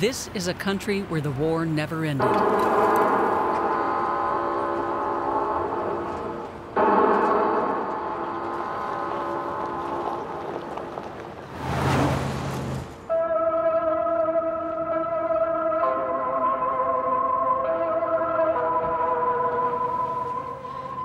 [0.00, 2.26] This is a country where the war never ended.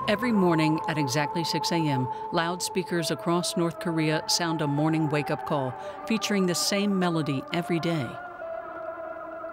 [0.08, 5.44] Every morning at exactly 6 a.m., loudspeakers across North Korea sound a morning wake up
[5.44, 5.74] call
[6.08, 8.08] featuring the same melody every day.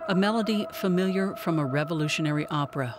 [0.09, 2.95] A melody familiar from a revolutionary opera.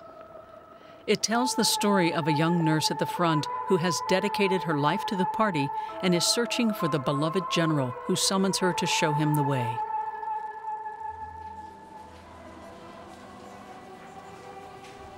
[1.06, 4.78] It tells the story of a young nurse at the front who has dedicated her
[4.78, 5.68] life to the party
[6.02, 9.76] and is searching for the beloved general who summons her to show him the way.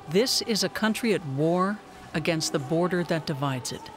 [0.08, 1.78] This is a country at war
[2.14, 3.90] against the border that divides it.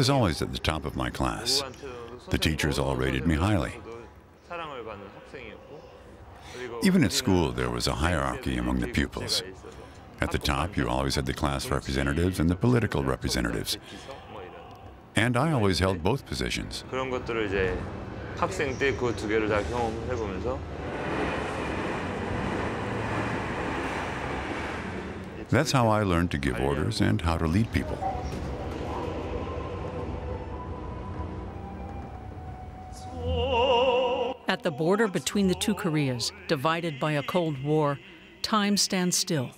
[0.00, 1.62] was always at the top of my class.
[2.30, 3.74] The teachers all rated me highly.
[6.82, 9.42] Even at school, there was a hierarchy among the pupils.
[10.22, 13.76] At the top, you always had the class representatives and the political representatives.
[15.16, 16.82] And I always held both positions.
[25.50, 28.19] That's how I learned to give orders and how to lead people.
[34.50, 38.00] At the border between the two Koreas, divided by a Cold War,
[38.42, 39.50] time stands still.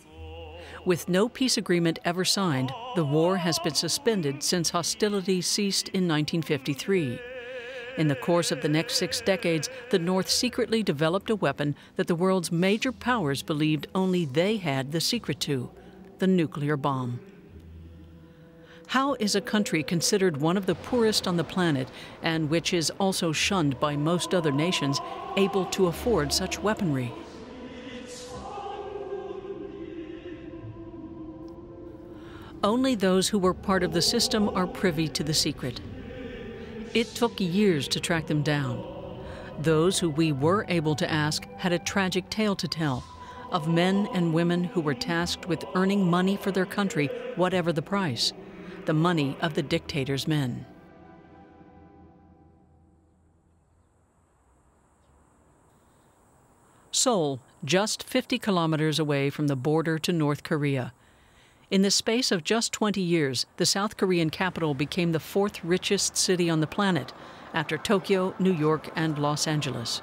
[0.84, 6.06] With no peace agreement ever signed, the war has been suspended since hostilities ceased in
[6.06, 7.18] 1953.
[7.96, 12.06] In the course of the next six decades, the North secretly developed a weapon that
[12.06, 15.70] the world's major powers believed only they had the secret to
[16.18, 17.18] the nuclear bomb.
[18.92, 21.88] How is a country considered one of the poorest on the planet,
[22.22, 25.00] and which is also shunned by most other nations,
[25.38, 27.10] able to afford such weaponry?
[32.62, 35.80] Only those who were part of the system are privy to the secret.
[36.92, 38.84] It took years to track them down.
[39.58, 43.04] Those who we were able to ask had a tragic tale to tell
[43.50, 47.80] of men and women who were tasked with earning money for their country, whatever the
[47.80, 48.34] price
[48.86, 50.66] the money of the dictator's men.
[56.90, 60.92] Seoul, just 50 kilometers away from the border to North Korea.
[61.70, 66.18] In the space of just 20 years, the South Korean capital became the fourth richest
[66.18, 67.14] city on the planet
[67.54, 70.02] after Tokyo, New York, and Los Angeles.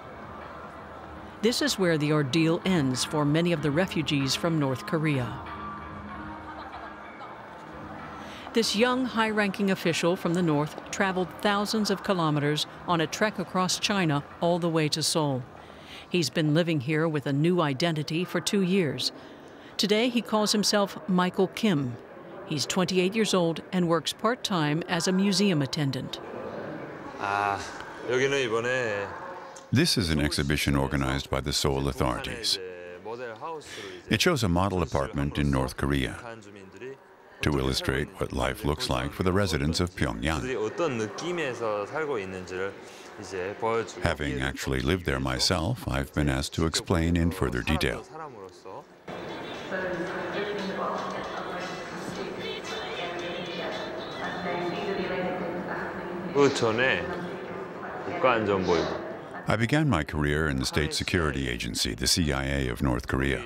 [1.41, 5.59] This is where the ordeal ends for many of the refugees from North Korea.
[8.51, 13.37] This young, high ranking official from the north traveled thousands of kilometers on a trek
[13.37, 15.43] across China all the way to Seoul.
[16.09, 19.11] He's been living here with a new identity for two years.
[19.77, 21.95] Today, he calls himself Michael Kim.
[22.47, 26.19] He's 28 years old and works part time as a museum attendant.
[29.71, 32.57] This is an exhibition organized by the Seoul authorities.
[34.09, 36.17] It shows a model apartment in North Korea
[37.41, 40.41] to illustrate what life looks like for the residents of Pyongyang.
[44.03, 48.05] Having actually lived there myself, I've been asked to explain in further detail.
[59.47, 63.44] I began my career in the State Security Agency, the CIA of North Korea.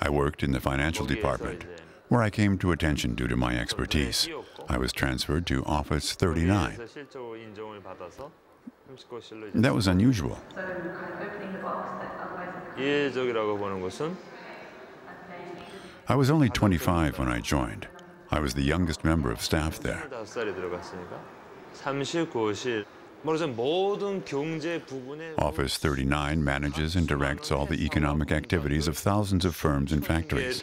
[0.00, 1.64] I worked in the financial department,
[2.08, 4.28] where I came to attention due to my expertise.
[4.68, 6.78] I was transferred to Office 39.
[9.54, 10.38] That was unusual.
[16.08, 17.86] I was only 25 when I joined.
[18.30, 20.08] I was the youngest member of staff there.
[25.38, 30.60] Office 39 manages and directs all the economic activities of thousands of firms and factories.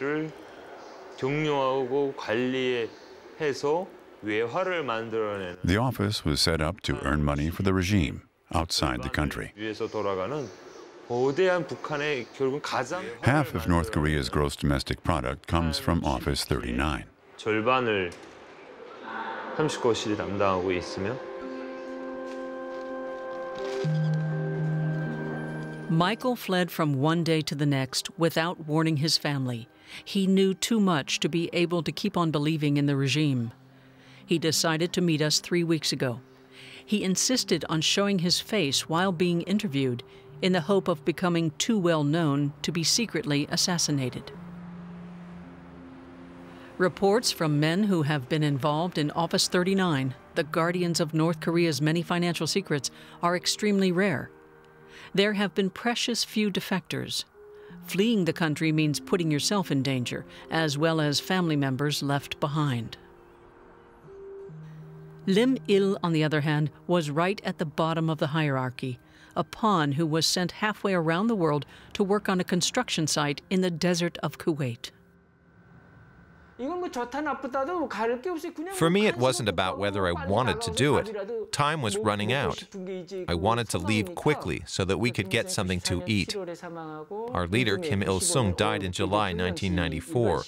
[5.62, 8.22] The office was set up to earn money for the regime
[8.54, 9.52] outside the country.
[13.22, 17.04] Half of North Korea's gross domestic product comes from Office 39.
[25.88, 29.68] Michael fled from one day to the next without warning his family.
[30.04, 33.52] He knew too much to be able to keep on believing in the regime.
[34.26, 36.20] He decided to meet us three weeks ago.
[36.84, 40.02] He insisted on showing his face while being interviewed
[40.42, 44.32] in the hope of becoming too well known to be secretly assassinated.
[46.78, 51.82] Reports from men who have been involved in Office 39, the guardians of North Korea's
[51.82, 52.90] many financial secrets,
[53.22, 54.30] are extremely rare.
[55.14, 57.24] There have been precious few defectors.
[57.86, 62.96] Fleeing the country means putting yourself in danger, as well as family members left behind.
[65.26, 68.98] Lim Il, on the other hand, was right at the bottom of the hierarchy,
[69.34, 73.42] a pawn who was sent halfway around the world to work on a construction site
[73.50, 74.90] in the desert of Kuwait.
[78.72, 81.52] For me, it wasn't about whether I wanted to do it.
[81.52, 82.64] Time was running out.
[83.28, 86.34] I wanted to leave quickly so that we could get something to eat.
[87.32, 90.44] Our leader, Kim Il sung, died in July 1994.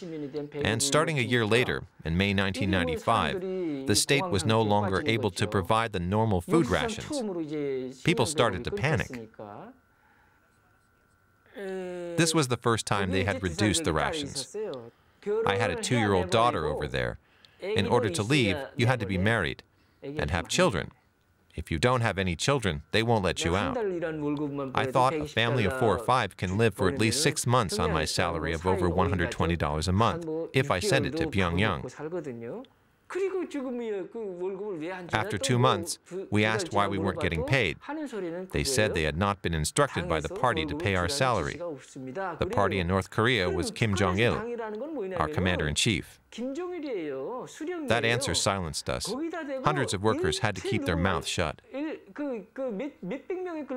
[0.64, 5.46] And starting a year later, in May 1995, the state was no longer able to
[5.46, 8.02] provide the normal food rations.
[8.02, 9.28] People started to panic.
[11.54, 14.56] This was the first time they had reduced the rations.
[15.46, 17.18] I had a two year old daughter over there.
[17.60, 19.62] In order to leave, you had to be married
[20.02, 20.92] and have children.
[21.56, 23.76] If you don't have any children, they won't let you out.
[24.76, 27.80] I thought a family of four or five can live for at least six months
[27.80, 31.82] on my salary of over $120 a month if I send it to Pyongyang.
[35.12, 35.98] After two months,
[36.30, 37.78] we asked why we weren't getting paid.
[38.52, 41.54] They said they had not been instructed by the party to pay our salary.
[41.54, 44.34] The party in North Korea was Kim Jong il,
[45.16, 46.20] our commander in chief.
[47.86, 49.12] That answer silenced us.
[49.64, 51.62] Hundreds of workers had to keep their mouths shut.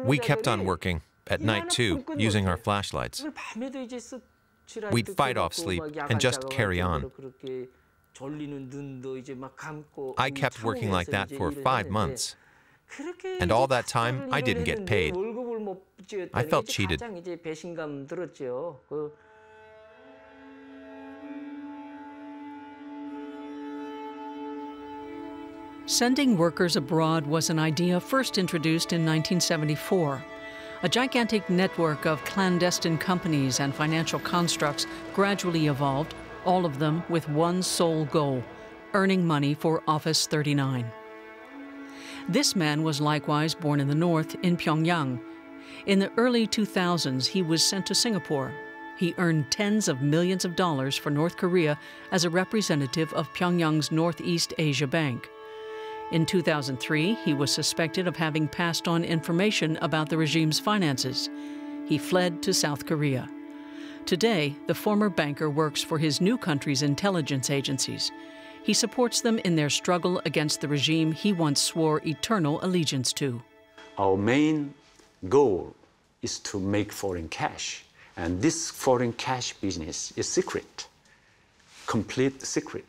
[0.03, 3.23] We kept on working, at night too, using our flashlights.
[4.91, 7.11] We'd fight off sleep and just carry on.
[10.17, 12.35] I kept working like that for five months.
[13.39, 15.15] And all that time, I didn't get paid.
[16.33, 17.01] I felt cheated.
[25.87, 30.23] Sending workers abroad was an idea first introduced in 1974.
[30.83, 36.15] A gigantic network of clandestine companies and financial constructs gradually evolved
[36.45, 38.43] all of them with one sole goal
[38.93, 40.89] earning money for Office 39.
[42.27, 45.19] This man was likewise born in the north, in Pyongyang.
[45.85, 48.53] In the early 2000s, he was sent to Singapore.
[48.97, 51.79] He earned tens of millions of dollars for North Korea
[52.11, 55.27] as a representative of Pyongyang's Northeast Asia Bank.
[56.11, 61.29] In 2003, he was suspected of having passed on information about the regime's finances.
[61.87, 63.29] He fled to South Korea.
[64.05, 68.11] Today, the former banker works for his new country's intelligence agencies.
[68.63, 73.41] He supports them in their struggle against the regime he once swore eternal allegiance to.
[73.97, 74.73] Our main
[75.29, 75.73] goal
[76.21, 77.85] is to make foreign cash.
[78.17, 80.87] And this foreign cash business is secret,
[81.87, 82.85] complete secret.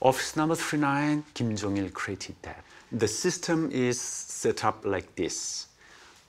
[0.00, 2.64] Office number 39, Kim Jong-il created that.
[2.90, 5.66] The system is set up like this.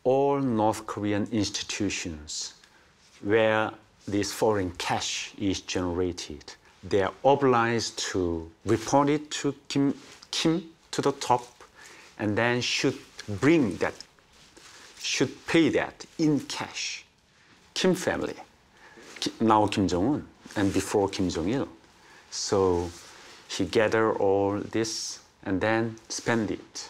[0.04, 2.56] All North Korean institutions
[3.24, 3.72] where
[4.08, 6.54] this foreign cash is generated,
[6.84, 9.96] they are obliged to report it to Kim,
[10.32, 11.46] Kim to the top
[12.18, 12.98] and then should
[13.40, 13.94] bring that,
[15.00, 17.06] should pay that in cash.
[17.74, 18.36] Kim family,
[19.40, 21.68] now Kim Jong-un, and before Kim Jong-il.
[22.30, 22.90] So
[23.48, 26.90] he gather all this and then spend it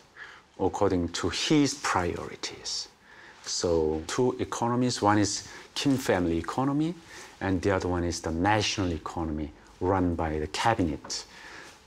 [0.60, 2.88] according to his priorities.
[3.44, 6.93] So two economies, one is Kim family economy,
[7.39, 11.25] and the other one is the national economy run by the cabinet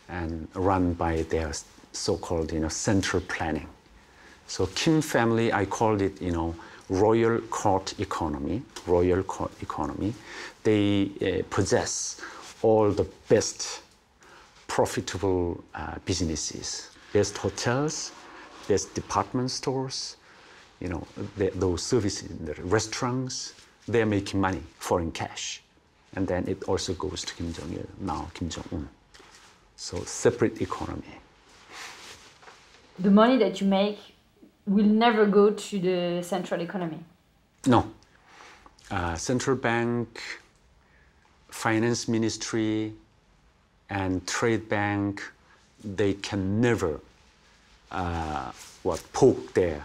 [0.08, 1.52] and run by their
[1.92, 3.68] so-called you know central planning.
[4.46, 6.54] So Kim family, I called it you know
[6.88, 8.62] royal court economy.
[8.86, 10.12] Royal court economy.
[10.62, 12.20] They uh, possess
[12.62, 13.82] all the best
[14.66, 18.12] profitable uh, businesses, best hotels,
[18.66, 20.16] best department stores,
[20.80, 23.54] you know, the, those services, the restaurants,
[23.86, 25.62] they're making money, foreign cash.
[26.16, 28.88] And then it also goes to Kim Jong il, now Kim Jong un.
[29.76, 31.18] So, separate economy.
[32.98, 33.98] The money that you make
[34.66, 37.00] will never go to the central economy.
[37.66, 37.90] No.
[38.90, 40.22] Uh, central bank,
[41.48, 42.92] finance ministry,
[43.90, 45.22] and trade bank,
[45.82, 47.00] they can never
[47.90, 49.82] uh, what poke their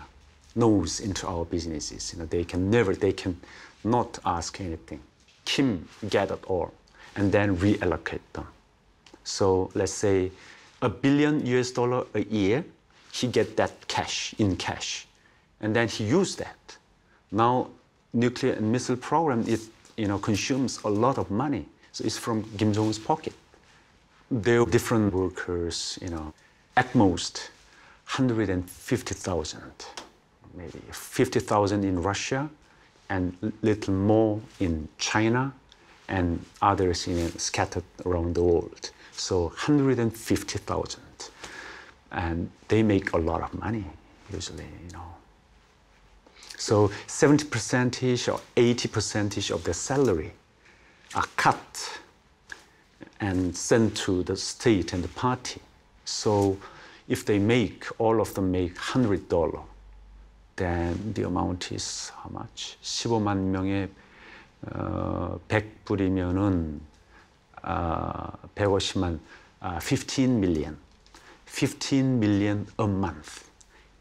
[0.55, 2.13] nose into our businesses.
[2.13, 3.39] You know, they can never, they can
[3.83, 4.99] not ask anything.
[5.45, 6.73] Kim gathered all
[7.15, 8.47] and then reallocate them.
[9.23, 10.31] So let's say
[10.81, 12.63] a billion US dollar a year,
[13.11, 15.07] he get that cash in cash,
[15.61, 16.77] and then he used that.
[17.31, 17.69] Now,
[18.13, 19.61] nuclear and missile program it
[19.97, 23.33] you know consumes a lot of money, so it's from Kim Jong Un's pocket.
[24.31, 26.33] There are different workers, you know,
[26.77, 27.51] at most
[28.05, 29.61] 150,000,
[30.53, 32.49] maybe 50,000 in Russia,
[33.09, 35.53] and little more in China,
[36.07, 38.91] and others know, scattered around the world.
[39.11, 41.01] So 150,000.
[42.11, 43.85] And they make a lot of money,
[44.33, 45.03] usually, you know.
[46.57, 50.33] So 70 percentage or 80 percentage of their salary
[51.15, 51.99] are cut
[53.19, 55.61] and sent to the state and the party.
[56.05, 56.57] So
[57.07, 59.63] if they make, all of them make $100,
[60.58, 62.78] then the amount is how much?
[62.82, 63.88] 15만 명에
[64.72, 66.80] 어, 100불이면은
[67.62, 69.18] 어, 150만,
[69.62, 70.76] uh, 15 million.
[71.46, 73.48] 15 million a month.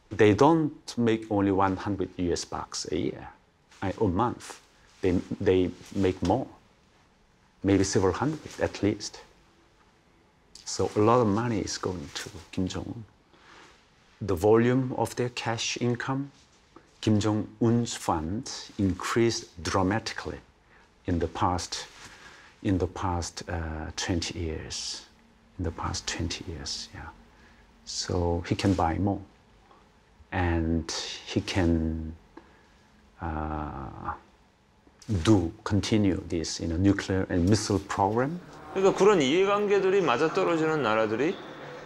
[0.09, 3.27] They don't make only 100 US bucks a year,
[3.81, 4.59] a month.
[5.01, 6.47] They, they make more,
[7.63, 9.21] maybe several hundred at least.
[10.65, 13.05] So a lot of money is going to Kim Jong Un.
[14.21, 16.31] The volume of their cash income,
[17.01, 20.39] Kim Jong Un's fund increased dramatically
[21.05, 21.85] in the past,
[22.63, 25.05] in the past uh, 20 years.
[25.59, 27.09] In the past 20 years, yeah.
[27.85, 29.19] So he can buy more,
[30.31, 30.89] and
[31.25, 32.15] he can
[33.21, 34.13] uh,
[35.23, 38.39] do continue this you know, nuclear and missile program.
[38.73, 41.35] 그러니까 그런 이해관계들이 맞아떨어지는 나라들이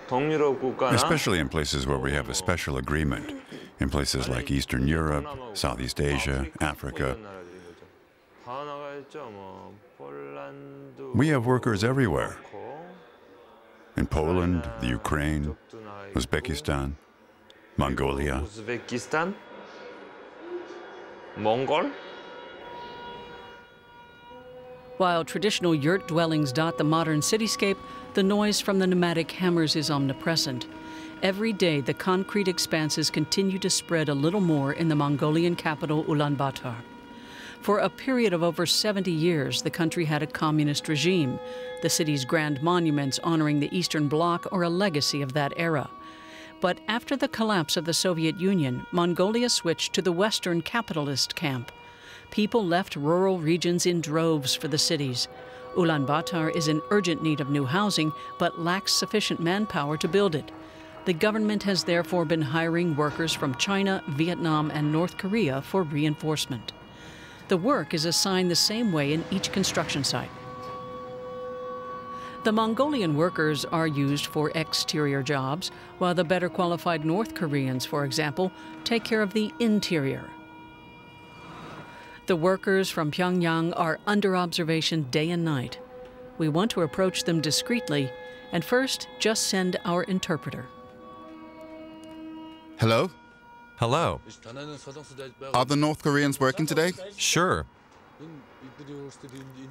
[0.08, 3.36] 동유럽 국가나 Especially in places where we have a special agreement,
[3.83, 7.17] in places like Eastern Europe, Southeast Asia, Africa.
[11.15, 12.37] We have workers everywhere
[13.97, 15.57] in Poland, the Ukraine,
[16.15, 16.93] Uzbekistan,
[17.77, 18.45] Mongolia.
[18.45, 19.35] Uzbekistan,
[21.37, 21.91] Mongol.
[24.99, 27.79] While traditional yurt dwellings dot the modern cityscape,
[28.15, 30.67] the noise from the pneumatic hammers is omnipresent.
[31.23, 36.03] Every day, the concrete expanses continue to spread a little more in the Mongolian capital,
[36.07, 36.75] Ulaanbaatar.
[37.61, 41.39] For a period of over 70 years, the country had a communist regime.
[41.81, 45.89] The city's grand monuments honoring the Eastern Bloc are a legacy of that era.
[46.61, 51.71] But after the collapse of the Soviet Union, Mongolia switched to the Western capitalist camp.
[52.33, 55.29] People left rural regions in droves for the cities.
[55.77, 60.51] Ulaanbaatar is in urgent need of new housing, but lacks sufficient manpower to build it.
[61.05, 66.73] The government has therefore been hiring workers from China, Vietnam, and North Korea for reinforcement.
[67.49, 70.31] The work is assigned the same way in each construction site.
[72.45, 78.05] The Mongolian workers are used for exterior jobs, while the better qualified North Koreans, for
[78.05, 78.53] example,
[78.85, 80.31] take care of the interior.
[82.27, 85.81] The workers from Pyongyang are under observation day and night.
[86.39, 88.11] We want to approach them discreetly
[88.53, 90.67] and first just send our interpreter.
[92.83, 93.09] Hello?
[93.77, 94.21] Hello.
[95.55, 96.91] Are the North Koreans working today?
[97.17, 97.65] Sure.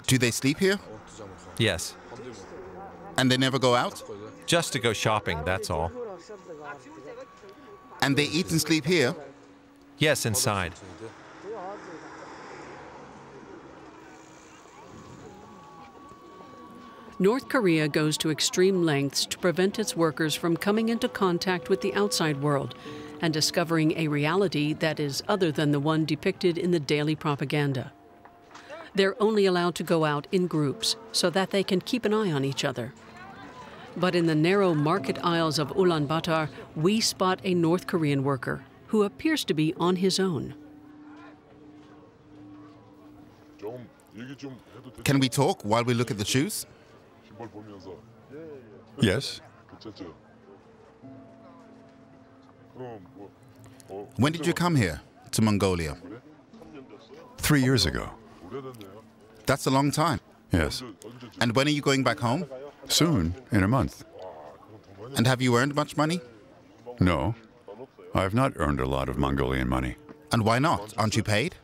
[0.07, 0.79] Do they sleep here?
[1.57, 1.97] Yes.
[3.17, 4.01] And they never go out?
[4.45, 5.91] Just to go shopping, that's all.
[8.01, 9.13] And they eat and sleep here?
[9.97, 10.71] Yes, inside.
[17.19, 21.81] North Korea goes to extreme lengths to prevent its workers from coming into contact with
[21.81, 22.73] the outside world
[23.21, 27.93] and discovering a reality that is other than the one depicted in the daily propaganda.
[28.93, 32.31] They're only allowed to go out in groups so that they can keep an eye
[32.31, 32.93] on each other.
[33.95, 39.03] But in the narrow market aisles of Ulaanbaatar, we spot a North Korean worker who
[39.03, 40.55] appears to be on his own.
[45.03, 46.65] Can we talk while we look at the shoes?
[48.99, 49.41] Yes?
[54.17, 55.97] When did you come here, to Mongolia?
[57.37, 58.11] Three years ago.
[59.45, 60.19] That's a long time.
[60.51, 60.83] Yes.
[61.39, 62.45] And when are you going back home?
[62.87, 64.03] Soon, in a month.
[65.15, 66.21] And have you earned much money?
[66.99, 67.35] No.
[68.13, 69.95] I've not earned a lot of Mongolian money.
[70.31, 70.93] And why not?
[70.97, 71.55] Aren't you paid?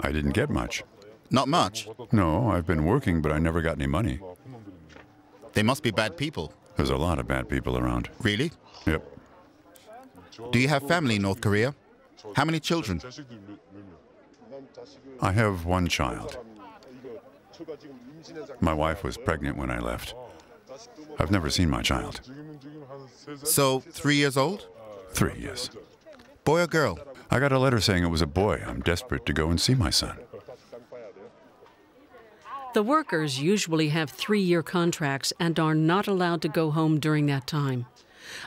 [0.00, 0.82] I didn't get much.
[1.30, 1.88] Not much.
[2.12, 4.20] No, I've been working, but I never got any money.
[5.54, 6.52] They must be bad people.
[6.76, 8.10] There's a lot of bad people around.
[8.20, 8.52] Really?
[8.86, 9.15] Yep.
[10.50, 11.74] Do you have family in North Korea?
[12.34, 13.00] How many children?
[15.20, 16.38] I have one child.
[18.60, 20.14] My wife was pregnant when I left.
[21.18, 22.20] I've never seen my child.
[23.42, 24.68] So, three years old?
[25.10, 25.70] Three, yes.
[26.44, 26.98] Boy or girl?
[27.30, 28.62] I got a letter saying it was a boy.
[28.66, 30.18] I'm desperate to go and see my son.
[32.74, 37.24] The workers usually have three year contracts and are not allowed to go home during
[37.26, 37.86] that time.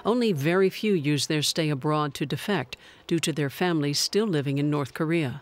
[0.05, 4.57] Only very few use their stay abroad to defect due to their families still living
[4.57, 5.41] in North Korea.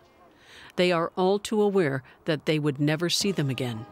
[0.76, 3.86] They are all too aware that they would never see them again.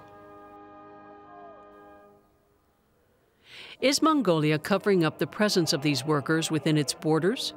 [3.81, 7.53] Is Mongolia covering up the presence of these workers within its borders?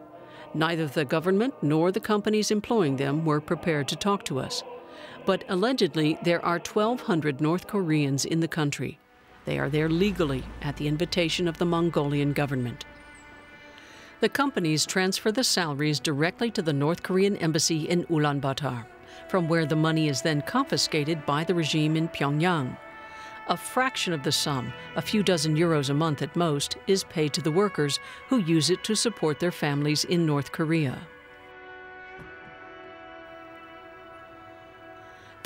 [0.55, 4.63] Neither the government nor the companies employing them were prepared to talk to us.
[5.27, 8.99] But allegedly, there are 1,200 North Koreans in the country.
[9.49, 12.85] They are there legally at the invitation of the Mongolian government.
[14.21, 18.85] The companies transfer the salaries directly to the North Korean embassy in Ulaanbaatar,
[19.31, 22.77] from where the money is then confiscated by the regime in Pyongyang.
[23.49, 27.33] A fraction of the sum, a few dozen euros a month at most, is paid
[27.33, 30.99] to the workers who use it to support their families in North Korea.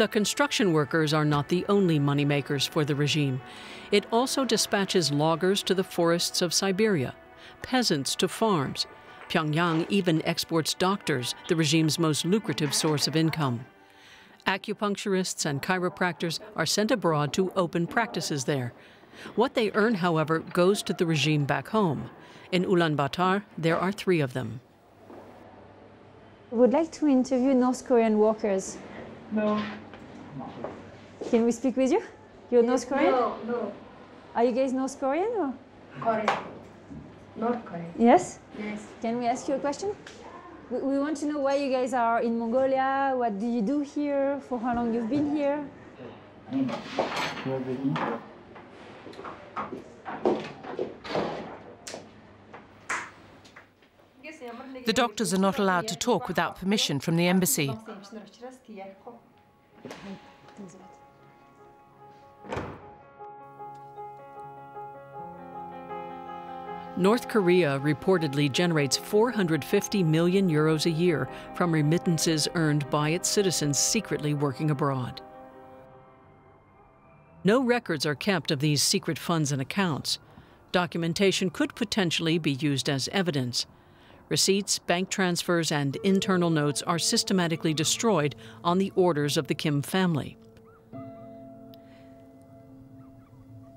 [0.02, 3.40] The construction workers are not the only moneymakers for the regime.
[3.92, 7.14] It also dispatches loggers to the forests of Siberia,
[7.62, 8.88] peasants to farms.
[9.28, 13.64] Pyongyang even exports doctors, the regime's most lucrative source of income.
[14.44, 18.72] Acupuncturists and chiropractors are sent abroad to open practices there.
[19.36, 22.10] What they earn, however, goes to the regime back home.
[22.50, 24.62] In Ulaanbaatar, there are three of them.
[26.50, 28.78] We would like to interview North Korean workers.
[29.30, 29.62] No.
[31.30, 32.02] Can we speak with you?
[32.50, 33.12] You're North Korean?
[33.12, 33.72] No, no.
[34.34, 35.54] Are you guys North Korean or?
[36.00, 36.28] Korean.
[37.36, 37.92] North Korean.
[37.98, 38.38] Yes?
[38.58, 38.86] Yes.
[39.00, 39.94] Can we ask you a question?
[40.70, 43.80] We, we want to know why you guys are in Mongolia, what do you do
[43.80, 45.64] here, for how long you've been here?
[54.84, 57.74] The doctors are not allowed to talk without permission from the embassy.
[66.96, 73.78] North Korea reportedly generates 450 million euros a year from remittances earned by its citizens
[73.78, 75.22] secretly working abroad.
[77.44, 80.18] No records are kept of these secret funds and accounts.
[80.70, 83.66] Documentation could potentially be used as evidence.
[84.28, 89.82] Receipts, bank transfers, and internal notes are systematically destroyed on the orders of the Kim
[89.82, 90.38] family.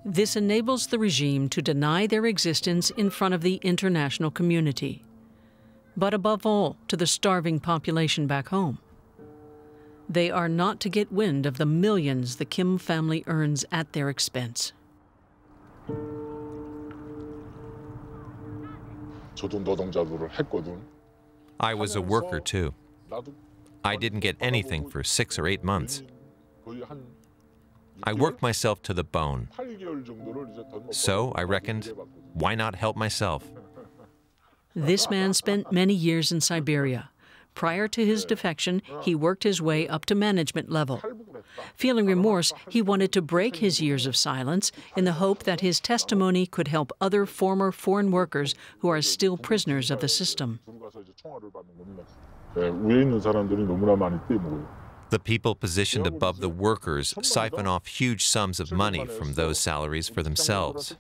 [0.08, 5.03] This enables the regime to deny their existence in front of the international community,
[5.97, 8.77] but above all, to the starving population back home.
[10.08, 14.10] They are not to get wind of the millions the Kim family earns at their
[14.10, 14.73] expense.
[21.60, 22.74] I was a worker too.
[23.84, 26.04] I didn't get anything for six or eight months.
[28.04, 29.50] I worked myself to the bone.
[30.91, 31.91] So I reckoned,
[32.34, 33.50] why not help myself?
[34.76, 37.10] This man spent many years in Siberia.
[37.56, 41.02] Prior to his defection, he worked his way up to management level.
[41.76, 45.80] Feeling remorse, he wanted to break his years of silence in the hope that his
[45.80, 50.60] testimony could help other former foreign workers who are still prisoners of the system.
[55.10, 60.10] The people positioned above the workers siphon off huge sums of money from those salaries
[60.10, 60.96] for themselves.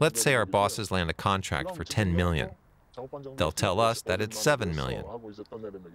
[0.00, 2.50] Let's say our bosses land a contract for 10 million.
[3.36, 5.04] They'll tell us that it's 7 million.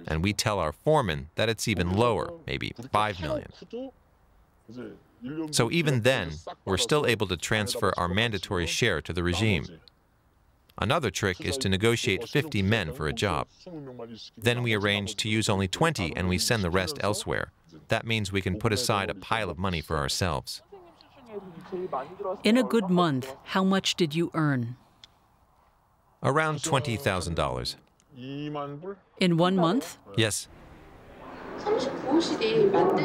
[0.07, 3.51] And we tell our foreman that it's even lower, maybe 5 million.
[5.51, 6.31] So even then,
[6.65, 9.65] we're still able to transfer our mandatory share to the regime.
[10.77, 13.47] Another trick is to negotiate 50 men for a job.
[14.37, 17.51] Then we arrange to use only 20 and we send the rest elsewhere.
[17.89, 20.61] That means we can put aside a pile of money for ourselves.
[22.43, 24.75] In a good month, how much did you earn?
[26.23, 27.75] Around $20,000.
[29.19, 29.97] In one month?
[30.15, 30.47] Yes.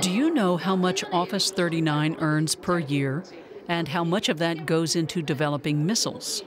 [0.01, 3.25] Do you know how much Office 39 earns per year
[3.69, 6.43] and how much of that goes into developing missiles?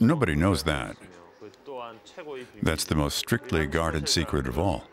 [0.00, 0.96] Nobody knows that.
[2.62, 4.84] That's the most strictly guarded secret of all.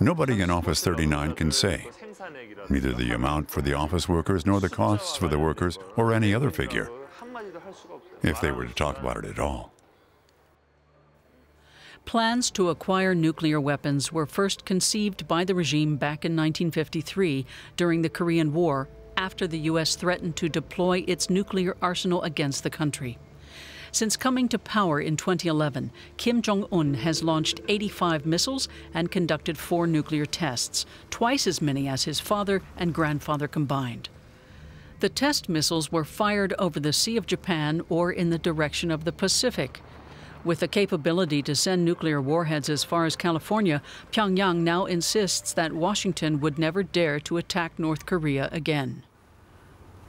[0.00, 1.88] Nobody in Office 39 can say,
[2.68, 6.34] neither the amount for the office workers nor the costs for the workers or any
[6.34, 6.90] other figure,
[8.22, 9.72] if they were to talk about it at all.
[12.04, 17.46] Plans to acquire nuclear weapons were first conceived by the regime back in 1953
[17.76, 19.96] during the Korean War after the U.S.
[19.96, 23.18] threatened to deploy its nuclear arsenal against the country.
[23.94, 29.56] Since coming to power in 2011, Kim Jong un has launched 85 missiles and conducted
[29.56, 34.08] four nuclear tests, twice as many as his father and grandfather combined.
[34.98, 39.04] The test missiles were fired over the Sea of Japan or in the direction of
[39.04, 39.80] the Pacific.
[40.42, 43.80] With the capability to send nuclear warheads as far as California,
[44.10, 49.04] Pyongyang now insists that Washington would never dare to attack North Korea again.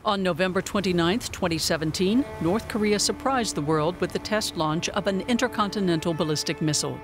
[0.05, 5.21] On November 29, 2017, North Korea surprised the world with the test launch of an
[5.21, 6.99] intercontinental ballistic missile.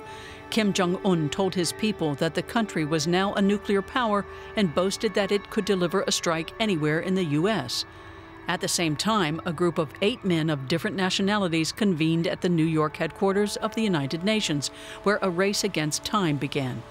[0.52, 4.24] Kim Jong un told his people that the country was now a nuclear power
[4.56, 7.86] and boasted that it could deliver a strike anywhere in the U.S.
[8.48, 12.50] At the same time, a group of eight men of different nationalities convened at the
[12.50, 14.68] New York headquarters of the United Nations,
[15.02, 16.84] where a race against time began.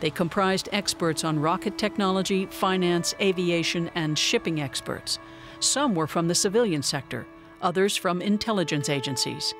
[0.00, 5.18] They comprised experts on rocket technology, finance, aviation, and shipping experts.
[5.64, 7.26] Some were from the civilian sector,
[7.62, 9.54] others from intelligence agencies.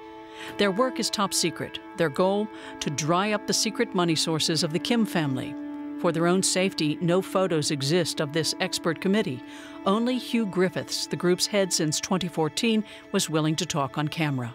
[0.58, 1.78] Their work is top secret.
[1.96, 2.46] Their goal?
[2.80, 5.54] To dry up the secret money sources of the Kim family.
[6.00, 9.42] For their own safety, no photos exist of this expert committee.
[9.86, 14.54] Only Hugh Griffiths, the group's head since 2014, was willing to talk on camera.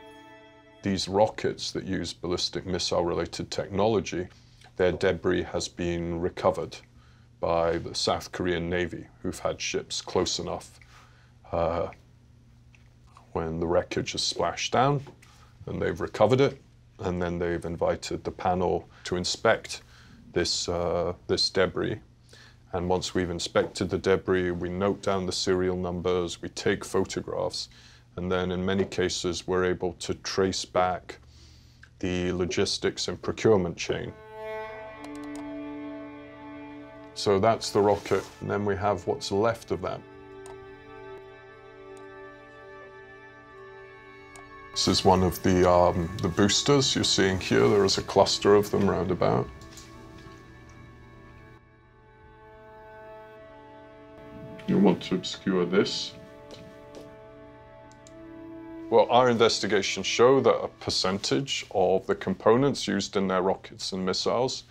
[0.84, 4.28] These rockets that use ballistic missile related technology,
[4.78, 6.78] their debris has been recovered
[7.40, 10.80] by the South Korean Navy, who've had ships close enough
[11.52, 11.88] uh,
[13.34, 15.02] when the wreckage has splashed down
[15.66, 16.62] and they've recovered it,
[17.00, 19.82] and then they've invited the panel to inspect
[20.34, 22.00] this, uh, this debris.
[22.74, 27.70] And once we've inspected the debris, we note down the serial numbers, we take photographs,
[28.16, 31.20] and then in many cases, we're able to trace back
[32.00, 34.14] the logistics and procurement chain.
[37.14, 40.00] So that's the rocket, and then we have what's left of that.
[44.80, 47.68] This is one of the, um, the boosters you're seeing here.
[47.68, 49.46] There is a cluster of them round about.
[54.68, 56.14] You want to obscure this.
[58.90, 64.06] Well, our investigations show that a percentage of the components used in their rockets and
[64.06, 64.64] missiles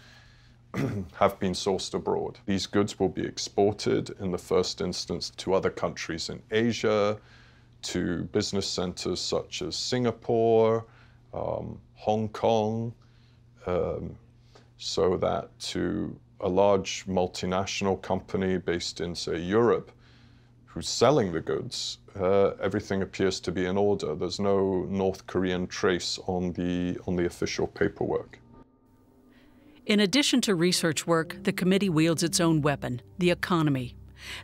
[1.16, 2.38] have been sourced abroad.
[2.46, 7.18] These goods will be exported in the first instance to other countries in Asia,
[7.82, 10.84] to business centers such as Singapore,
[11.32, 12.92] um, Hong Kong,
[13.66, 14.16] um,
[14.78, 19.90] so that to a large multinational company based in, say, Europe,
[20.64, 24.14] who's selling the goods, uh, everything appears to be in order.
[24.14, 28.38] There's no North Korean trace on the, on the official paperwork.
[29.86, 33.96] In addition to research work, the committee wields its own weapon, the economy.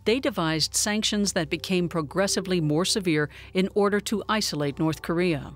[0.04, 5.54] They devised sanctions that became progressively more severe in order to isolate North Korea.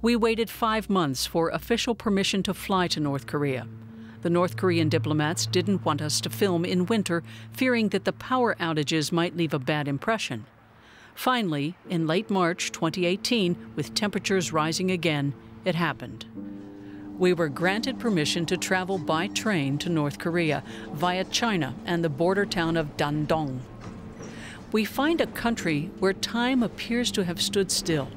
[0.00, 3.68] We waited five months for official permission to fly to North Korea.
[4.22, 8.54] The North Korean diplomats didn't want us to film in winter, fearing that the power
[8.60, 10.46] outages might leave a bad impression.
[11.14, 15.34] Finally, in late March 2018, with temperatures rising again,
[15.64, 16.26] it happened
[17.22, 22.08] we were granted permission to travel by train to North Korea via China and the
[22.08, 23.60] border town of Dandong.
[24.72, 28.08] We find a country where time appears to have stood still,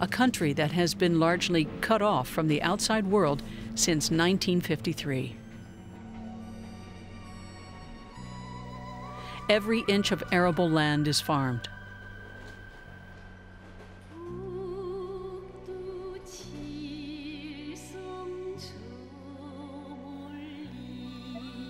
[0.00, 3.44] a country that has been largely cut off from the outside world
[3.76, 5.36] since 1953.
[9.48, 11.68] Every inch of arable land is farmed.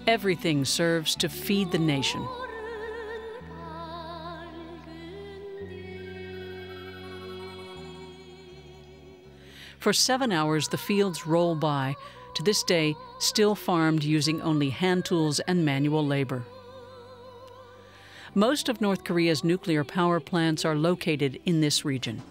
[0.08, 2.26] Everything serves to feed the nation.
[9.78, 11.94] For seven hours, the fields roll by,
[12.36, 16.42] to this day, still farmed using only hand tools and manual labor.
[18.34, 22.22] Most of North Korea's nuclear power plants are located in this region.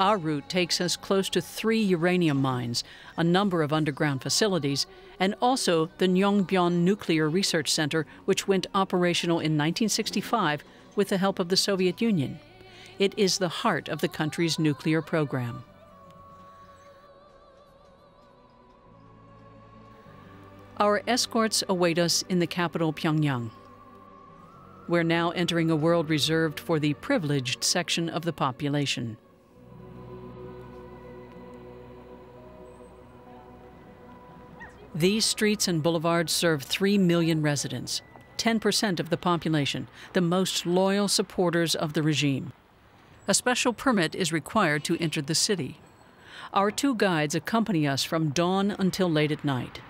[0.00, 2.82] Our route takes us close to three uranium mines,
[3.18, 4.86] a number of underground facilities,
[5.20, 10.64] and also the Nyongbyon Nuclear Research Center, which went operational in 1965
[10.96, 12.38] with the help of the Soviet Union.
[12.98, 15.64] It is the heart of the country's nuclear program.
[20.78, 23.50] Our escorts await us in the capital, Pyongyang.
[24.88, 29.18] We're now entering a world reserved for the privileged section of the population.
[34.94, 38.02] These streets and boulevards serve 3 million residents,
[38.38, 42.52] 10% of the population, the most loyal supporters of the regime.
[43.28, 45.78] A special permit is required to enter the city.
[46.52, 49.80] Our two guides accompany us from dawn until late at night.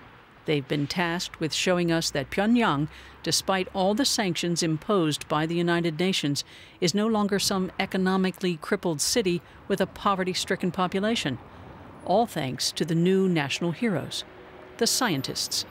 [0.45, 2.87] They've been tasked with showing us that Pyongyang,
[3.23, 6.43] despite all the sanctions imposed by the United Nations,
[6.79, 11.39] is no longer some economically crippled city with a poverty stricken population.
[12.05, 14.23] All thanks to the new national heroes,
[14.81, 15.63] the scientists.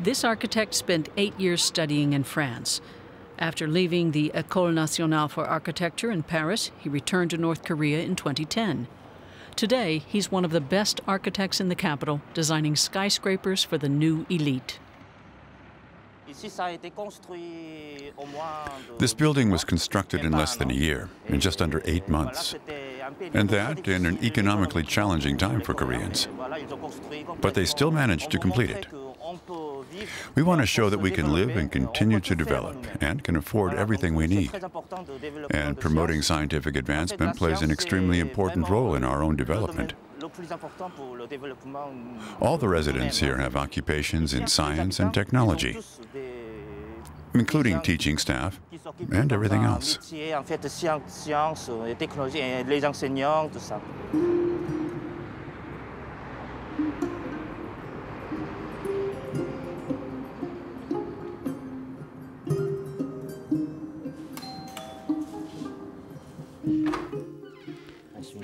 [0.00, 2.80] This architect spent eight years studying in France.
[3.38, 8.16] After leaving the École Nationale for Architecture in Paris, he returned to North Korea in
[8.16, 8.88] 2010.
[9.56, 14.24] Today, he's one of the best architects in the capital, designing skyscrapers for the new
[14.30, 14.78] elite.
[18.98, 22.54] This building was constructed in less than a year, in just under eight months.
[23.34, 26.28] And that in an economically challenging time for Koreans.
[27.40, 28.86] But they still managed to complete it.
[30.34, 33.74] We want to show that we can live and continue to develop and can afford
[33.74, 34.50] everything we need.
[35.50, 39.94] And promoting scientific advancement plays an extremely important role in our own development.
[42.40, 45.78] All the residents here have occupations in science and technology,
[47.34, 48.60] including teaching staff
[49.10, 49.98] and everything else.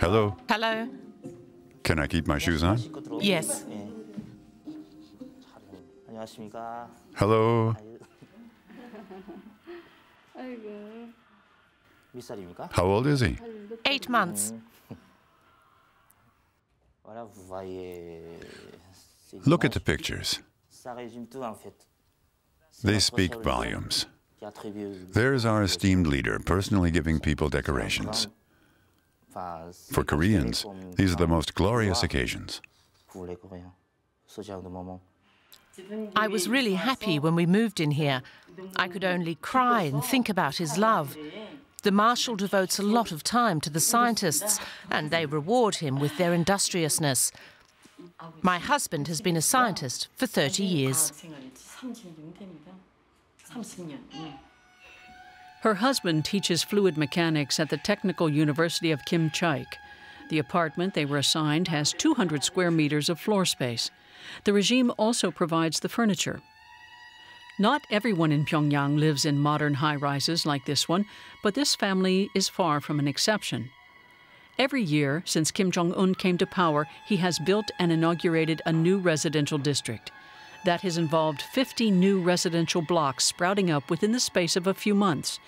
[0.01, 0.37] Hello.
[0.49, 0.89] Hello.
[1.83, 2.79] Can I keep my shoes on?
[3.21, 3.65] Yes.
[7.15, 7.75] Hello.
[12.71, 13.39] How old is he?
[13.87, 14.53] Eight months.
[19.45, 20.41] Look at the pictures.
[22.83, 24.07] They speak volumes.
[25.11, 28.29] There's our esteemed leader personally giving people decorations.
[29.91, 30.65] For Koreans,
[30.97, 32.61] these are the most glorious occasions.
[36.17, 38.23] I was really happy when we moved in here.
[38.77, 41.17] I could only cry and think about his love.
[41.83, 44.59] The Marshal devotes a lot of time to the scientists,
[44.91, 47.31] and they reward him with their industriousness.
[48.43, 51.13] My husband has been a scientist for 30 years.
[55.63, 59.67] Her husband teaches fluid mechanics at the Technical University of Kim Chaek.
[60.31, 63.91] The apartment they were assigned has 200 square meters of floor space.
[64.45, 66.41] The regime also provides the furniture.
[67.59, 71.07] Not everyone in Pyongyang lives in modern high rises like this one,
[71.43, 73.71] but this family is far from an exception.
[74.59, 78.73] Every year since Kim Jong un came to power, he has built and inaugurated a
[78.73, 80.13] new residential district.
[80.65, 84.95] That has involved 50 new residential blocks sprouting up within the space of a few
[84.95, 85.39] months.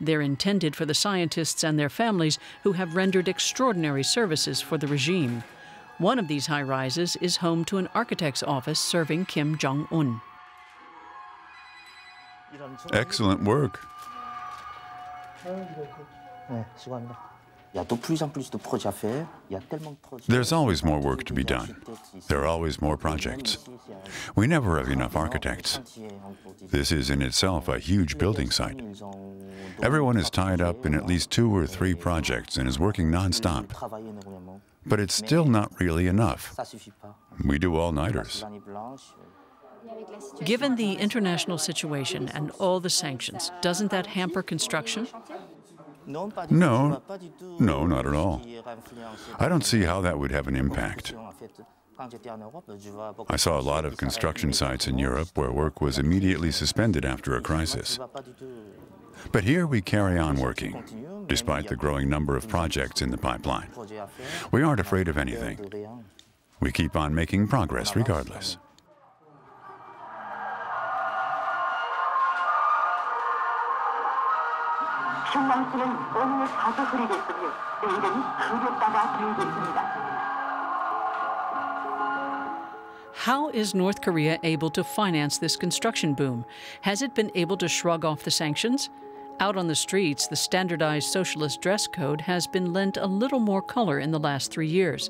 [0.00, 4.86] They're intended for the scientists and their families who have rendered extraordinary services for the
[4.86, 5.42] regime.
[5.98, 10.20] One of these high rises is home to an architect's office serving Kim Jong un.
[12.92, 13.80] Excellent work.
[20.26, 21.76] There's always more work to be done.
[22.28, 23.58] There are always more projects.
[24.34, 25.80] We never have enough architects.
[26.62, 28.80] This is in itself a huge building site.
[29.82, 33.72] Everyone is tied up in at least two or three projects and is working nonstop.
[34.86, 36.54] But it's still not really enough.
[37.44, 38.44] We do all-nighters.
[40.44, 45.08] Given the international situation and all the sanctions, doesn't that hamper construction?
[46.06, 46.30] No,
[47.58, 48.42] no, not at all.
[49.38, 51.14] I don't see how that would have an impact.
[53.29, 57.35] I saw a lot of construction sites in Europe where work was immediately suspended after
[57.35, 57.99] a crisis.
[59.31, 60.83] But here we carry on working,
[61.27, 63.69] despite the growing number of projects in the pipeline.
[64.51, 65.59] We aren't afraid of anything.
[66.59, 68.57] We keep on making progress regardless.
[76.13, 78.23] 오늘 가져드리겠으며 내일은
[79.39, 80.04] 있습니다.
[83.18, 86.44] How is North Korea able to finance this construction boom?
[86.82, 88.90] Has it been able to shrug off the sanctions?
[89.40, 93.62] Out on the streets, the standardized socialist dress code has been lent a little more
[93.62, 95.08] color in the last three years.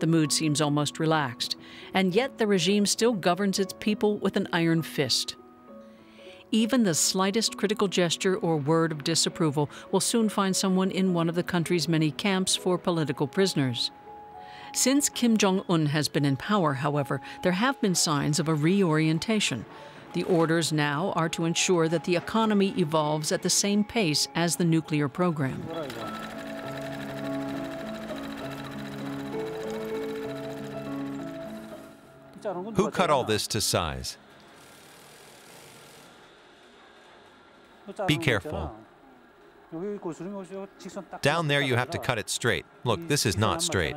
[0.00, 1.56] The mood seems almost relaxed,
[1.92, 5.36] and yet the regime still governs its people with an iron fist.
[6.50, 11.28] Even the slightest critical gesture or word of disapproval will soon find someone in one
[11.28, 13.90] of the country's many camps for political prisoners.
[14.74, 18.54] Since Kim Jong un has been in power, however, there have been signs of a
[18.54, 19.66] reorientation.
[20.14, 24.56] The orders now are to ensure that the economy evolves at the same pace as
[24.56, 25.62] the nuclear program.
[32.74, 34.16] Who cut all this to size?
[38.06, 38.74] Be careful.
[41.20, 42.64] Down there you have to cut it straight.
[42.84, 43.96] Look, this is not straight.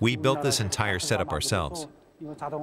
[0.00, 1.88] We built this entire setup ourselves.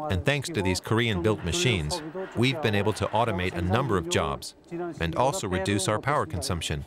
[0.09, 2.01] And thanks to these Korean-built machines,
[2.35, 4.53] we've been able to automate a number of jobs
[4.99, 6.83] and also reduce our power consumption.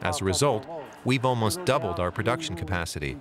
[0.00, 0.66] As a result,
[1.04, 3.18] we've almost doubled our production capacity.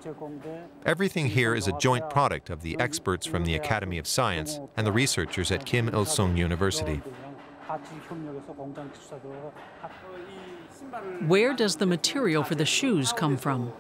[0.85, 4.85] Everything here is a joint product of the experts from the Academy of Science and
[4.85, 7.01] the researchers at Kim Il-sung University.
[11.27, 13.73] Where does the material for the shoes come from?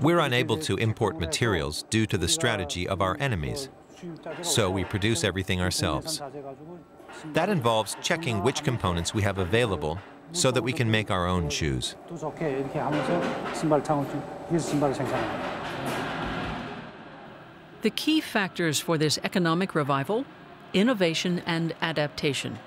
[0.00, 3.68] We're unable to import materials due to the strategy of our enemies,
[4.42, 6.20] so we produce everything ourselves.
[7.32, 9.98] That involves checking which components we have available
[10.32, 11.94] so that we can make our own shoes.
[17.82, 20.24] The key factors for this economic revival
[20.72, 22.58] innovation and adaptation.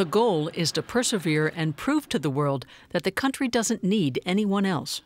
[0.00, 4.18] The goal is to persevere and prove to the world that the country doesn't need
[4.24, 5.02] anyone else.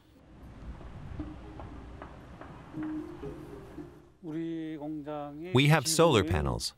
[4.23, 6.75] We have solar panels.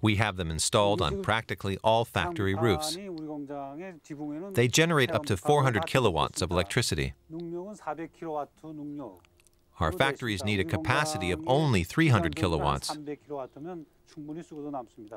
[0.00, 2.96] We have them installed on practically all factory roofs.
[4.52, 7.14] They generate up to 400 kilowatts of electricity.
[9.80, 12.96] Our factories need a capacity of only 300 kilowatts.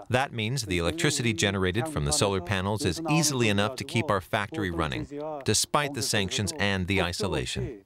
[0.09, 4.21] That means the electricity generated from the solar panels is easily enough to keep our
[4.21, 5.07] factory running,
[5.43, 7.81] despite the sanctions and the isolation.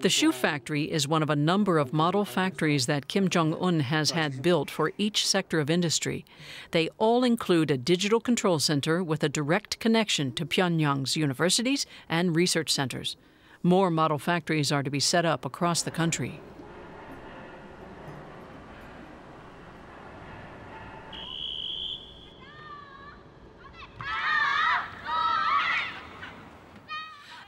[0.00, 3.80] The shoe factory is one of a number of model factories that Kim Jong un
[3.80, 6.24] has had built for each sector of industry.
[6.70, 12.36] They all include a digital control center with a direct connection to Pyongyang's universities and
[12.36, 13.16] research centers.
[13.62, 16.40] More model factories are to be set up across the country.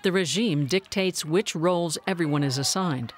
[0.02, 3.12] The regime dictates which roles everyone is assigned.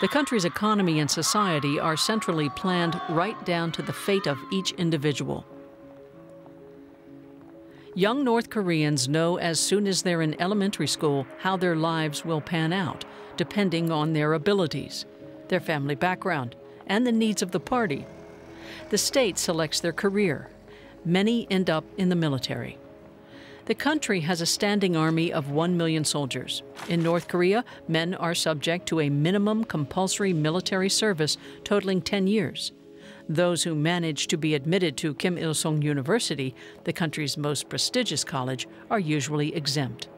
[0.00, 4.70] The country's economy and society are centrally planned right down to the fate of each
[4.72, 5.44] individual.
[7.96, 12.40] Young North Koreans know as soon as they're in elementary school how their lives will
[12.40, 13.04] pan out,
[13.36, 15.06] depending on their abilities,
[15.48, 16.54] their family background,
[16.86, 18.06] and the needs of the party.
[18.90, 20.48] The state selects their career.
[21.04, 22.78] Many end up in the military.
[23.66, 26.62] The country has a standing army of 1 million soldiers.
[26.88, 32.72] In North Korea, men are subject to a minimum compulsory military service totaling 10 years.
[33.28, 38.24] Those who manage to be admitted to Kim Il sung University, the country's most prestigious
[38.24, 40.08] college, are usually exempt.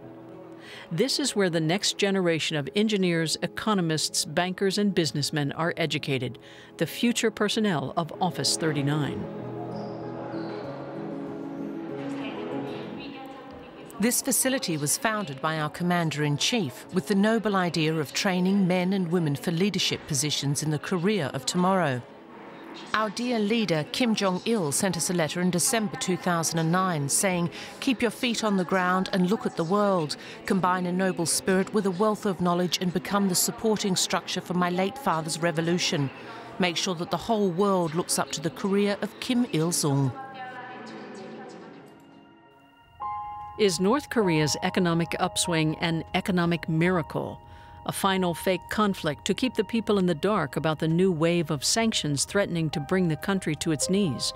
[0.90, 6.38] This is where the next generation of engineers, economists, bankers, and businessmen are educated,
[6.78, 9.61] the future personnel of Office 39.
[14.02, 18.66] This facility was founded by our Commander in Chief with the noble idea of training
[18.66, 22.02] men and women for leadership positions in the Korea of tomorrow.
[22.94, 28.02] Our dear leader, Kim Jong il, sent us a letter in December 2009 saying, Keep
[28.02, 30.16] your feet on the ground and look at the world.
[30.46, 34.54] Combine a noble spirit with a wealth of knowledge and become the supporting structure for
[34.54, 36.10] my late father's revolution.
[36.58, 40.10] Make sure that the whole world looks up to the Korea of Kim Il sung.
[43.58, 47.38] Is North Korea's economic upswing an economic miracle?
[47.84, 51.50] A final fake conflict to keep the people in the dark about the new wave
[51.50, 54.32] of sanctions threatening to bring the country to its knees?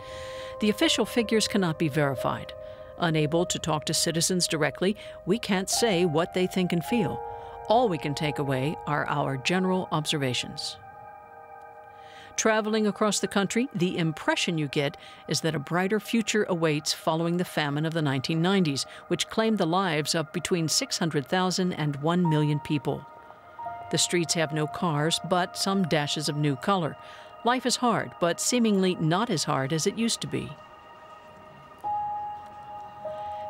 [0.60, 2.52] The official figures cannot be verified.
[2.98, 7.18] Unable to talk to citizens directly, we can't say what they think and feel.
[7.68, 10.76] All we can take away are our general observations.
[12.36, 17.38] Traveling across the country, the impression you get is that a brighter future awaits following
[17.38, 22.60] the famine of the 1990s, which claimed the lives of between 600,000 and 1 million
[22.60, 23.06] people.
[23.90, 26.96] The streets have no cars, but some dashes of new color.
[27.44, 30.50] Life is hard, but seemingly not as hard as it used to be.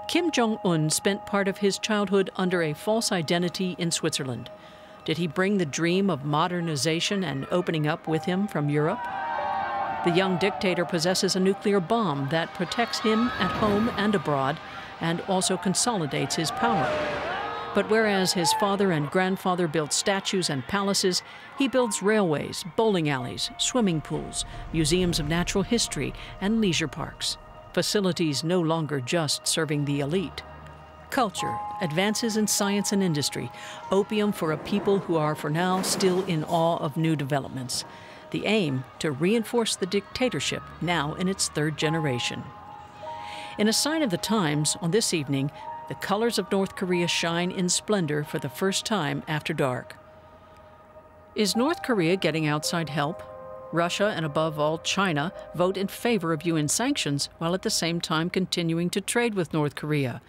[0.07, 4.49] Kim Jong un spent part of his childhood under a false identity in Switzerland.
[5.07, 9.01] Did he bring the dream of modernization and opening up with him from Europe?
[10.05, 14.59] The young dictator possesses a nuclear bomb that protects him at home and abroad
[15.01, 16.87] and also consolidates his power.
[17.75, 21.23] But whereas his father and grandfather built statues and palaces,
[21.57, 27.39] he builds railways, bowling alleys, swimming pools, museums of natural history, and leisure parks
[27.77, 30.43] facilities no longer just serving the elite.
[31.11, 33.51] Culture, advances in science and industry,
[33.91, 37.85] opium for a people who are for now still in awe of new developments.
[38.33, 42.43] The aim to reinforce the dictatorship now in its third generation.
[43.59, 45.51] In a sign of the times, on this evening,
[45.89, 49.97] the colors of North Korea shine in splendor for the first time after dark.
[51.37, 53.23] Is North Korea getting outside help?
[53.73, 58.01] Russia and above all China vote in favor of UN sanctions while at the same
[58.01, 60.21] time continuing to trade with North Korea.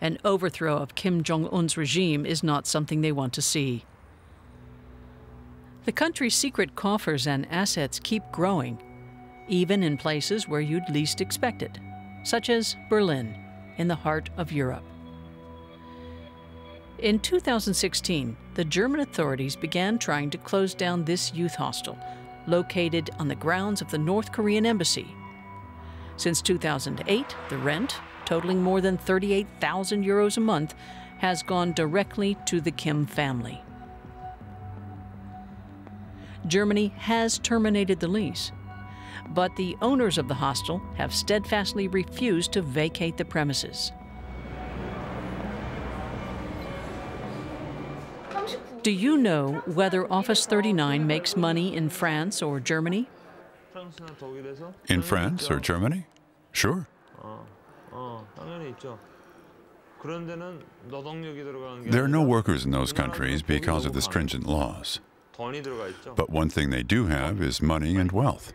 [0.00, 3.84] An overthrow of Kim Jong un's regime is not something they want to see.
[5.84, 8.80] The country's secret coffers and assets keep growing,
[9.48, 11.78] even in places where you'd least expect it,
[12.22, 13.34] such as Berlin,
[13.76, 14.84] in the heart of Europe.
[16.98, 21.98] In 2016, the German authorities began trying to close down this youth hostel
[22.46, 25.06] located on the grounds of the North Korean embassy.
[26.16, 27.96] Since 2008, the rent,
[28.30, 30.76] totaling more than 38,000 euros a month,
[31.18, 33.60] has gone directly to the Kim family.
[36.46, 38.52] Germany has terminated the lease,
[39.30, 43.90] but the owners of the hostel have steadfastly refused to vacate the premises.
[48.84, 53.08] Do you know whether Office 39 makes money in France or Germany?
[54.86, 56.06] In France or Germany?
[56.52, 56.86] Sure.
[61.90, 65.00] There are no workers in those countries because of the stringent laws.
[66.16, 68.52] But one thing they do have is money and wealth.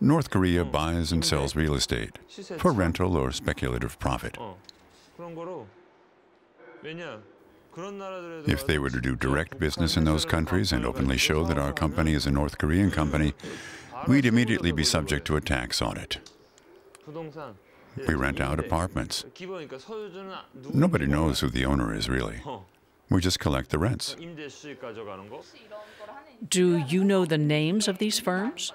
[0.00, 2.18] North Korea buys and sells real estate
[2.58, 4.36] for rental or speculative profit.
[8.46, 11.72] If they were to do direct business in those countries and openly show that our
[11.72, 13.32] company is a North Korean company,
[14.08, 16.18] we'd immediately be subject to a tax audit.
[18.08, 19.24] We rent out apartments.
[20.72, 22.40] Nobody knows who the owner is, really.
[23.10, 24.16] We just collect the rents.
[26.48, 28.72] Do you know the names of these firms?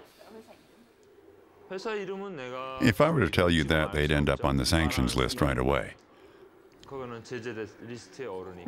[1.69, 5.57] If I were to tell you that, they'd end up on the sanctions list right
[5.57, 5.95] away.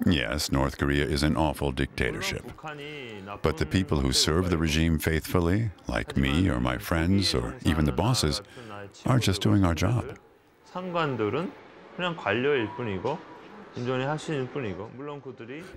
[0.05, 2.43] Yes, North Korea is an awful dictatorship.
[3.41, 7.86] But the people who serve the regime faithfully, like me or my friends or even
[7.86, 8.41] the bosses,
[9.05, 10.17] are just doing our job.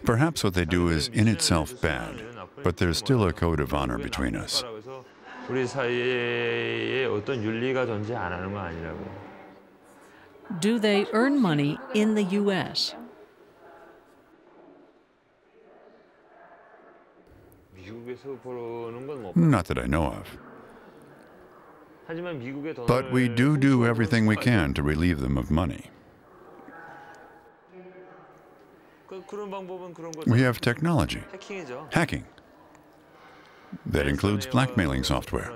[0.05, 2.23] Perhaps what they do is in itself bad,
[2.63, 4.65] but there's still a code of honor between us.
[10.61, 12.95] Do they earn money in the U.S.?
[19.35, 20.39] Not that I know of.
[22.87, 25.91] But we do do everything we can to relieve them of money.
[30.27, 31.23] We have technology,
[31.91, 32.25] hacking.
[33.87, 35.53] That includes blackmailing software.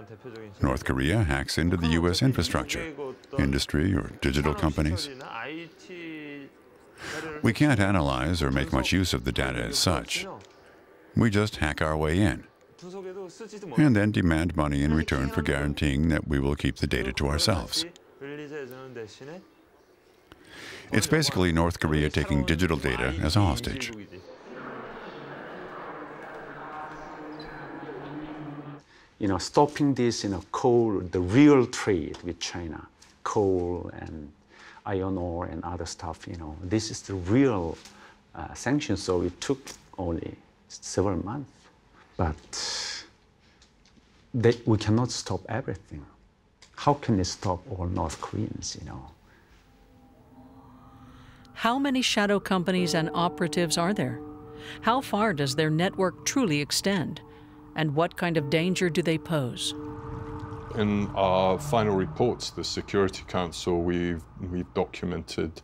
[0.60, 2.22] North Korea hacks into the U.S.
[2.22, 2.94] infrastructure,
[3.38, 5.08] industry, or digital companies.
[7.42, 10.26] We can't analyze or make much use of the data as such.
[11.14, 12.44] We just hack our way in
[13.76, 17.28] and then demand money in return for guaranteeing that we will keep the data to
[17.28, 17.84] ourselves.
[20.92, 23.92] It's basically North Korea taking digital data as a hostage.
[29.18, 32.86] You know, stopping this, you know, coal, the real trade with China,
[33.24, 34.30] coal and
[34.84, 37.76] iron ore and other stuff, you know, this is the real
[38.34, 38.96] uh, sanction.
[38.96, 39.58] So it took
[39.98, 40.36] only
[40.68, 41.50] several months,
[42.16, 43.04] but
[44.34, 46.04] they, we cannot stop everything.
[46.76, 49.10] How can they stop all North Koreans, you know?
[51.54, 54.20] How many shadow companies and operatives are there?
[54.82, 57.22] How far does their network truly extend?
[57.76, 59.74] And what kind of danger do they pose?
[60.74, 65.62] In our final reports, the Security Council, we've, we've documented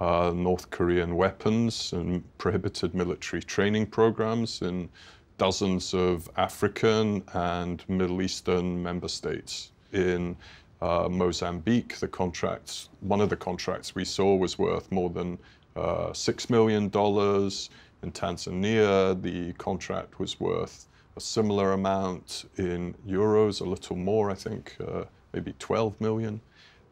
[0.00, 4.88] uh, North Korean weapons and prohibited military training programs in
[5.36, 9.70] dozens of African and Middle Eastern member states.
[9.92, 10.36] In
[10.80, 15.38] uh, Mozambique, the contracts, one of the contracts we saw was worth more than
[15.76, 16.84] uh, $6 million.
[16.84, 20.88] In Tanzania, the contract was worth
[21.18, 25.02] a similar amount in euros, a little more, I think, uh,
[25.32, 26.40] maybe 12 million.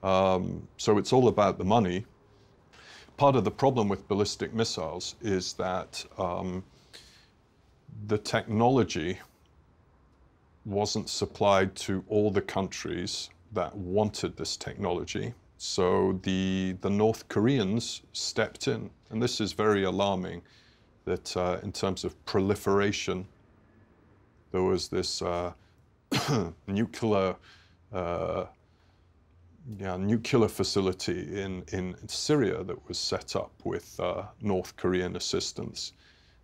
[0.02, 2.04] Um, so it's all about the money.
[3.16, 6.64] Part of the problem with ballistic missiles is that um,
[8.08, 9.20] the technology
[10.64, 15.32] wasn't supplied to all the countries that wanted this technology.
[15.56, 18.90] So the, the North Koreans stepped in.
[19.10, 20.42] And this is very alarming
[21.04, 23.28] that uh, in terms of proliferation,
[24.56, 25.52] there was this uh,
[26.66, 27.36] nuclear
[27.92, 28.46] uh,
[29.78, 35.92] yeah, nuclear facility in, in Syria that was set up with uh, North Korean assistance.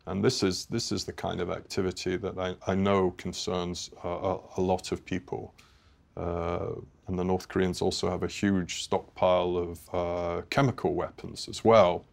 [0.05, 4.37] And this is, this is the kind of activity that I, I know concerns a,
[4.59, 5.55] a, lot of people.
[6.15, 6.73] Uh,
[7.07, 12.05] and the North Koreans also have a huge stockpile of uh, chemical weapons as well.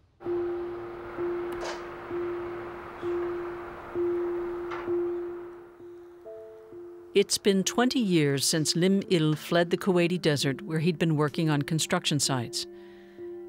[7.19, 11.49] It's been 20 years since Lim Il fled the Kuwaiti desert where he'd been working
[11.49, 12.65] on construction sites.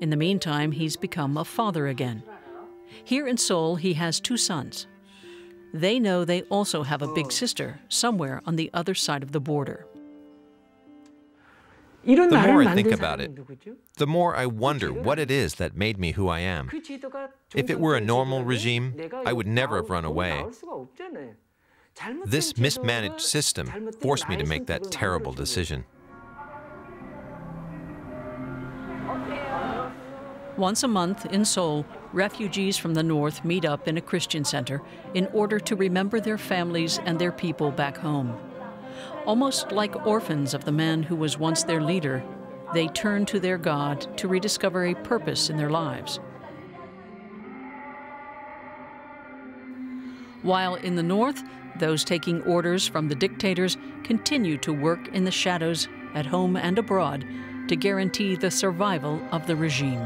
[0.00, 2.24] In the meantime, he's become a father again.
[3.04, 4.88] Here in Seoul, he has two sons.
[5.72, 7.28] They know they also have a big oh.
[7.28, 9.86] sister somewhere on the other side of the border.
[12.04, 13.38] The more I think about it,
[13.98, 16.70] the more I wonder what it is that made me who I am.
[17.54, 20.44] If it were a normal regime, I would never have run away.
[22.24, 25.84] This mismanaged system forced me to make that terrible decision.
[30.56, 34.82] Once a month in Seoul, refugees from the north meet up in a Christian center
[35.14, 38.38] in order to remember their families and their people back home.
[39.26, 42.22] Almost like orphans of the man who was once their leader,
[42.74, 46.20] they turn to their God to rediscover a purpose in their lives.
[50.42, 51.42] While in the north,
[51.78, 56.78] those taking orders from the dictators continue to work in the shadows at home and
[56.78, 57.24] abroad
[57.68, 60.04] to guarantee the survival of the regime.